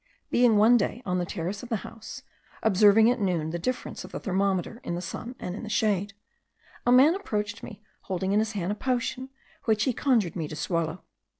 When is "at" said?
3.11-3.19